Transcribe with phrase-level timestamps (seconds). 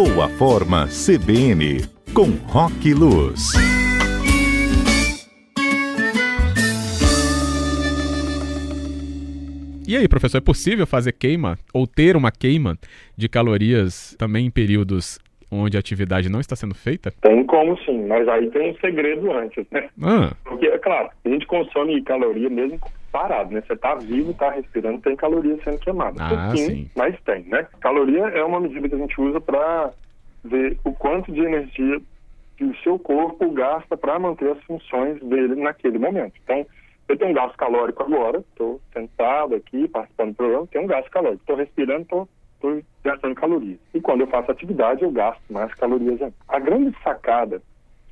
[0.00, 3.50] Boa Forma CBN, com Rock Luz.
[9.88, 12.78] E aí, professor, é possível fazer queima ou ter uma queima
[13.16, 15.18] de calorias também em períodos
[15.50, 17.12] onde a atividade não está sendo feita?
[17.20, 19.88] Tem como sim, mas aí tem um segredo antes, né?
[20.02, 20.32] Ah.
[20.44, 22.78] Porque, é claro, a gente consome caloria mesmo
[23.10, 23.62] parado, né?
[23.66, 26.16] Você está vivo, está respirando, tem caloria sendo queimada.
[26.22, 26.90] Ah, sim, sim.
[26.94, 27.66] mas tem, né?
[27.80, 29.92] Caloria é uma medida que a gente usa para
[30.44, 32.00] ver o quanto de energia
[32.56, 36.34] que o seu corpo gasta para manter as funções dele naquele momento.
[36.42, 36.66] Então,
[37.08, 41.10] eu tenho um gasto calórico agora, estou sentado aqui, participando do programa, tenho um gasto
[41.10, 41.40] calórico.
[41.40, 42.28] Estou respirando, estou
[43.04, 43.78] gastando calorias.
[43.94, 46.34] E quando eu faço atividade, eu gasto mais calorias ainda.
[46.48, 47.62] A grande sacada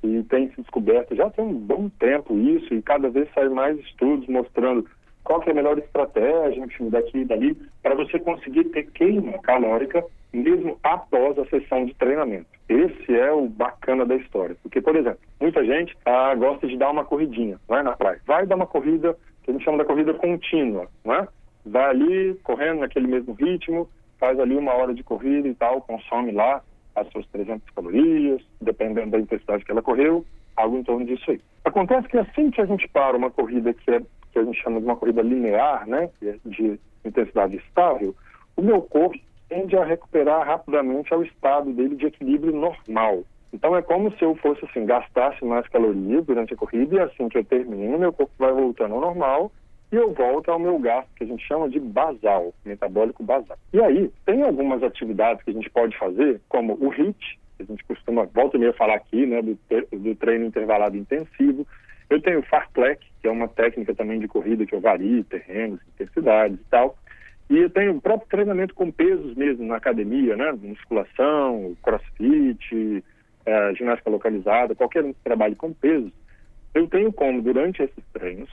[0.00, 3.78] que tem se descoberto, já tem um bom tempo isso, e cada vez saem mais
[3.80, 4.86] estudos mostrando
[5.24, 10.04] qual é a melhor estratégia, enfim, daqui e dali, para você conseguir ter queima calórica
[10.32, 12.46] mesmo após a sessão de treinamento.
[12.68, 14.56] Esse é o bacana da história.
[14.62, 18.20] Porque, por exemplo, muita gente ah, gosta de dar uma corridinha, vai na praia.
[18.26, 21.28] Vai dar uma corrida, que a gente chama da corrida contínua, não é?
[21.64, 23.88] Vai ali, correndo naquele mesmo ritmo,
[24.18, 26.62] faz ali uma hora de corrida e tal, consome lá
[26.94, 30.24] as suas 300 calorias, dependendo da intensidade que ela correu,
[30.56, 31.40] algo em torno disso aí.
[31.64, 34.00] Acontece que assim que a gente para uma corrida que, é,
[34.32, 36.08] que a gente chama de uma corrida linear, né,
[36.44, 38.14] de intensidade estável,
[38.56, 43.22] o meu corpo tende a recuperar rapidamente ao estado dele de equilíbrio normal.
[43.52, 47.28] Então é como se eu fosse assim, gastasse mais calorias durante a corrida e assim
[47.28, 49.52] que eu termino, meu corpo vai voltando ao normal
[49.92, 53.56] e eu volto ao meu gasto, que a gente chama de basal, metabólico basal.
[53.72, 57.66] E aí, tem algumas atividades que a gente pode fazer, como o HIIT, que a
[57.66, 59.56] gente costuma, volta e meia falar aqui, né, do,
[59.92, 61.66] do treino intervalado intensivo.
[62.10, 65.80] Eu tenho o Fartlek, que é uma técnica também de corrida que eu vario terrenos,
[65.94, 66.96] intensidades e tal.
[67.48, 70.52] E eu tenho o próprio treinamento com pesos mesmo na academia, né?
[70.52, 73.04] Musculação, crossfit,
[73.44, 76.12] é, ginástica localizada, qualquer um que trabalhe com pesos.
[76.74, 78.50] Eu tenho como, durante esses treinos,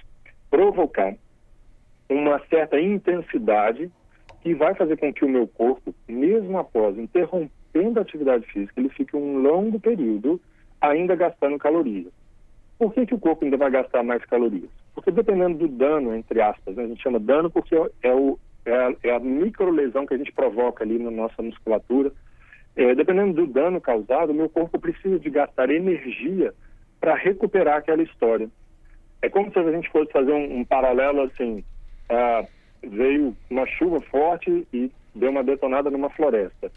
[0.53, 1.15] provocar
[2.07, 3.91] uma certa intensidade
[4.43, 8.89] que vai fazer com que o meu corpo, mesmo após interrompendo a atividade física, ele
[8.89, 10.39] fique um longo período
[10.79, 12.13] ainda gastando calorias.
[12.77, 14.69] Por que, que o corpo ainda vai gastar mais calorias?
[14.93, 16.83] Porque dependendo do dano, entre aspas, né?
[16.83, 20.31] a gente chama dano porque é o é a, é a microlesão que a gente
[20.31, 22.11] provoca ali na nossa musculatura.
[22.75, 26.53] É, dependendo do dano causado, o meu corpo precisa de gastar energia
[26.99, 28.49] para recuperar aquela história.
[29.23, 31.63] É como se a gente fosse fazer um, um paralelo assim,
[32.09, 32.45] ah,
[32.83, 36.69] veio uma chuva forte e deu uma detonada numa floresta.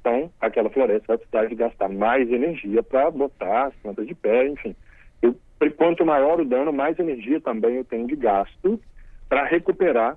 [0.00, 4.46] Então, aquela floresta vai precisar de gastar mais energia para botar as plantas de pé,
[4.46, 4.76] enfim.
[5.20, 5.34] Eu,
[5.76, 8.80] quanto maior o dano, mais energia também eu tenho de gasto
[9.28, 10.16] para recuperar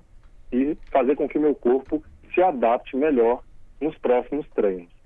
[0.52, 2.00] e fazer com que meu corpo
[2.32, 3.42] se adapte melhor
[3.80, 5.01] nos próximos treinos.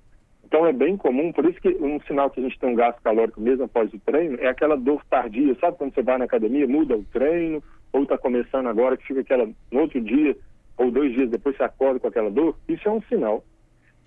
[0.47, 3.01] Então é bem comum, por isso que um sinal que a gente tem um gasto
[3.01, 5.53] calórico mesmo após o treino é aquela dor tardia.
[5.59, 9.19] Sabe quando você vai na academia, muda o treino, ou está começando agora, que fica
[9.19, 10.37] aquela no outro dia,
[10.77, 12.57] ou dois dias depois você acorda com aquela dor?
[12.65, 13.43] Isso é um sinal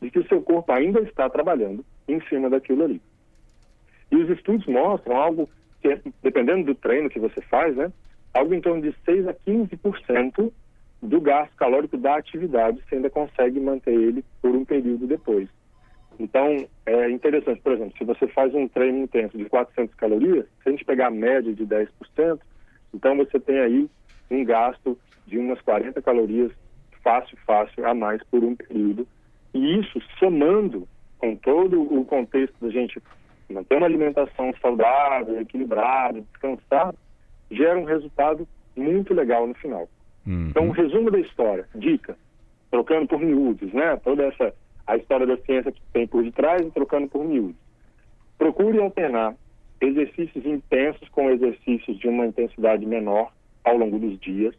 [0.00, 3.02] de que o seu corpo ainda está trabalhando em cima daquilo ali.
[4.10, 5.46] E os estudos mostram algo
[5.82, 7.92] que, dependendo do treino que você faz, né,
[8.32, 10.50] algo em torno de 6 a 15%
[11.02, 15.46] do gasto calórico da atividade, você ainda consegue manter ele por um período depois.
[16.30, 20.68] Então, é interessante, por exemplo, se você faz um treino intenso de 400 calorias, se
[20.68, 22.38] a gente pegar a média de 10%,
[22.94, 23.90] então você tem aí
[24.30, 24.96] um gasto
[25.26, 26.52] de umas 40 calorias
[27.02, 29.08] fácil, fácil a mais por um período.
[29.52, 30.86] E isso somando
[31.18, 33.02] com todo o contexto da gente
[33.50, 36.96] manter uma alimentação saudável, equilibrada, descansada,
[37.50, 38.46] gera um resultado
[38.76, 39.88] muito legal no final.
[40.24, 40.46] Uhum.
[40.50, 42.16] Então, um resumo da história, dica,
[42.70, 43.96] trocando por miúdos, né?
[43.96, 44.54] Toda essa
[44.90, 47.54] a história da ciência que tem por detrás e trocando por miúdos.
[48.36, 49.36] Procure alternar
[49.80, 54.52] exercícios intensos com exercícios de uma intensidade menor ao longo dos dias.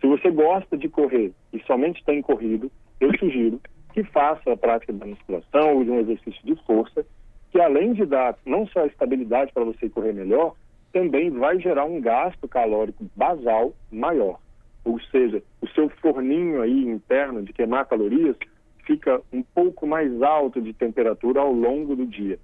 [0.00, 2.70] Se você gosta de correr e somente tem corrido,
[3.00, 3.60] eu sugiro
[3.94, 7.06] que faça a prática da musculação ou de um exercício de força,
[7.52, 10.54] que além de dar não só estabilidade para você correr melhor,
[10.92, 14.38] também vai gerar um gasto calórico basal maior
[14.86, 18.36] ou seja, o seu forninho aí interno de queimar calorias
[18.86, 22.38] fica um pouco mais alto de temperatura ao longo do dia.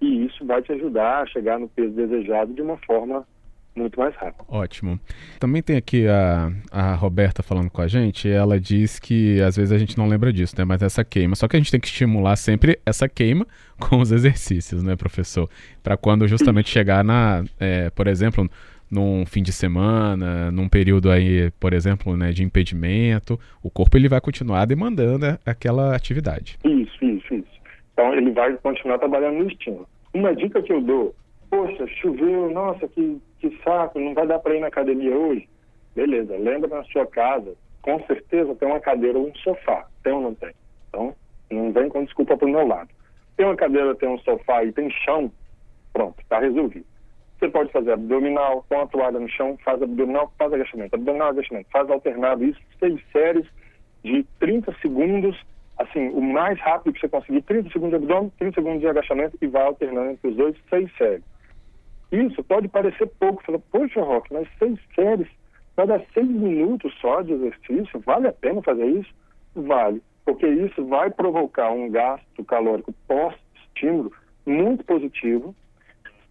[0.00, 3.26] E isso vai te ajudar a chegar no peso desejado de uma forma
[3.74, 4.44] muito mais rápida.
[4.48, 4.98] Ótimo.
[5.38, 9.70] Também tem aqui a, a Roberta falando com a gente, ela diz que às vezes
[9.72, 10.64] a gente não lembra disso, né?
[10.64, 11.36] Mas essa queima.
[11.36, 13.46] Só que a gente tem que estimular sempre essa queima
[13.78, 15.48] com os exercícios, né, professor?
[15.82, 18.48] Para quando justamente chegar na, é, por exemplo,
[18.90, 24.08] num fim de semana, num período aí, por exemplo, né, de impedimento, o corpo ele
[24.08, 26.58] vai continuar demandando aquela atividade.
[26.64, 27.56] Isso, isso, isso.
[27.92, 29.88] Então, ele vai continuar trabalhando no estímulo.
[30.14, 31.14] Uma dica que eu dou,
[31.50, 35.48] poxa, choveu, nossa, que, que saco, não vai dar para ir na academia hoje?
[35.94, 40.20] Beleza, lembra na sua casa, com certeza tem uma cadeira ou um sofá, tem ou
[40.20, 40.52] não tem?
[40.88, 41.14] Então,
[41.50, 42.90] não vem com desculpa para o meu lado.
[43.36, 45.30] Tem uma cadeira, tem um sofá e tem chão,
[45.92, 46.86] pronto, está resolvido.
[47.38, 51.68] Você pode fazer abdominal, com a toalha no chão, faz abdominal, faz agachamento, abdominal, agachamento,
[51.70, 53.46] faz alternado, isso, seis séries
[54.02, 55.36] de 30 segundos,
[55.76, 59.36] assim, o mais rápido que você conseguir, 30 segundos de abdômen, 30 segundos de agachamento
[59.40, 61.24] e vai alternando entre os dois, seis séries.
[62.10, 65.28] Isso pode parecer pouco, fala, poxa, Rock, mas seis séries,
[65.76, 69.12] vai dar seis minutos só de exercício, vale a pena fazer isso?
[69.54, 74.12] Vale, porque isso vai provocar um gasto calórico pós-estímulo
[74.46, 75.54] muito positivo,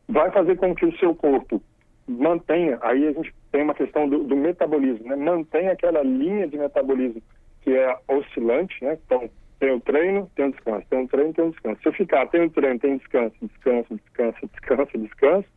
[0.07, 1.61] vai fazer com que o seu corpo
[2.07, 5.15] mantenha, aí a gente tem uma questão do, do metabolismo, né?
[5.15, 7.21] mantenha aquela linha de metabolismo
[7.61, 8.97] que é oscilante, né?
[9.05, 9.27] Então,
[9.59, 11.81] tem o treino, tem o descanso, tem o treino, tem o descanso.
[11.81, 15.47] Se eu ficar, tem o treino, tem descanso, descanso, descanso, descanso, descanso,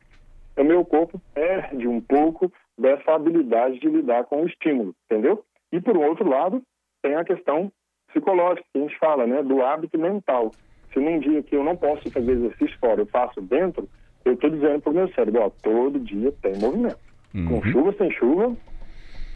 [0.57, 5.45] o meu corpo perde um pouco dessa habilidade de lidar com o estímulo, entendeu?
[5.71, 6.63] E por outro lado,
[7.03, 7.71] tem a questão
[8.09, 10.51] psicológica, que a gente fala, né, do hábito mental.
[10.93, 13.89] Se num dia que eu não posso fazer exercício fora, eu faço dentro,
[14.29, 16.99] eu estou dizendo para o meu cérebro, ó, todo dia tem movimento.
[17.35, 17.47] Uhum.
[17.47, 18.57] Com chuva, sem chuva,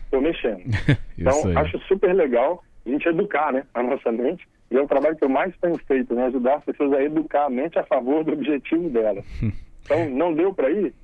[0.04, 0.62] estou mexendo.
[1.18, 4.46] então, acho super legal a gente educar né, a nossa mente.
[4.70, 7.46] E é o trabalho que eu mais tenho feito, né, ajudar as pessoas a educar
[7.46, 9.22] a mente a favor do objetivo dela.
[9.84, 10.94] então, não deu para ir?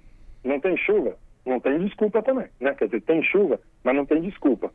[0.44, 1.17] Não tem chuva?
[1.44, 2.46] Não tem desculpa também.
[2.61, 2.75] Né?
[2.75, 4.73] Quer dizer, tem chuva, mas não tem desculpa.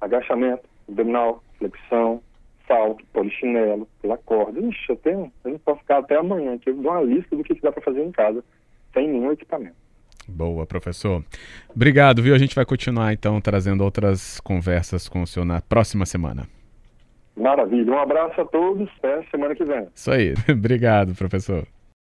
[0.00, 2.22] Agachamento, abdominal, flexão,
[2.66, 4.60] salto, polichinelo, pela corda.
[4.60, 7.42] Ixi, eu tenho, eu não posso ficar até amanhã, que eu dou uma lista do
[7.42, 8.44] que dá para fazer em casa,
[8.92, 9.76] sem nenhum equipamento.
[10.28, 11.24] Boa, professor.
[11.74, 12.34] Obrigado, viu?
[12.34, 16.48] A gente vai continuar então trazendo outras conversas com o senhor na próxima semana.
[17.36, 17.92] Maravilha.
[17.92, 18.88] Um abraço a todos.
[18.98, 19.86] Até semana que vem.
[19.94, 20.34] Isso aí.
[20.50, 21.66] Obrigado, professor.